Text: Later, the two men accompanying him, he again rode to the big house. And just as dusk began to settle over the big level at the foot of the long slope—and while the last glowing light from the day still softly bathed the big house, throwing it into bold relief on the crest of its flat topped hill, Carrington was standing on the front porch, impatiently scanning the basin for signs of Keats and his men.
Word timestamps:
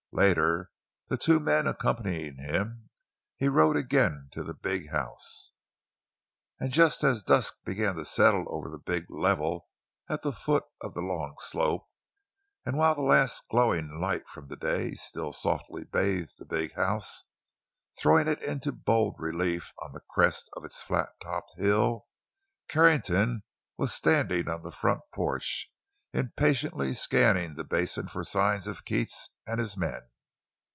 Later, 0.13 0.69
the 1.07 1.15
two 1.15 1.39
men 1.39 1.65
accompanying 1.67 2.35
him, 2.35 2.89
he 3.37 3.45
again 3.45 3.53
rode 3.55 4.31
to 4.33 4.43
the 4.43 4.53
big 4.53 4.89
house. 4.89 5.53
And 6.59 6.69
just 6.69 7.01
as 7.05 7.23
dusk 7.23 7.53
began 7.63 7.95
to 7.95 8.03
settle 8.03 8.43
over 8.49 8.67
the 8.67 8.77
big 8.77 9.05
level 9.09 9.69
at 10.09 10.21
the 10.21 10.33
foot 10.33 10.65
of 10.81 10.93
the 10.95 11.01
long 11.01 11.35
slope—and 11.39 12.75
while 12.77 12.93
the 12.93 12.99
last 12.99 13.47
glowing 13.49 14.01
light 14.01 14.27
from 14.27 14.49
the 14.49 14.57
day 14.57 14.95
still 14.95 15.31
softly 15.31 15.85
bathed 15.85 16.33
the 16.37 16.45
big 16.45 16.73
house, 16.73 17.23
throwing 17.97 18.27
it 18.27 18.43
into 18.43 18.73
bold 18.73 19.15
relief 19.17 19.71
on 19.81 19.93
the 19.93 20.03
crest 20.09 20.49
of 20.57 20.65
its 20.65 20.83
flat 20.83 21.07
topped 21.21 21.53
hill, 21.57 22.07
Carrington 22.67 23.43
was 23.77 23.93
standing 23.93 24.49
on 24.49 24.61
the 24.61 24.71
front 24.73 25.03
porch, 25.13 25.69
impatiently 26.13 26.93
scanning 26.93 27.55
the 27.55 27.63
basin 27.63 28.05
for 28.05 28.21
signs 28.21 28.67
of 28.67 28.83
Keats 28.83 29.29
and 29.47 29.59
his 29.61 29.77
men. 29.77 30.01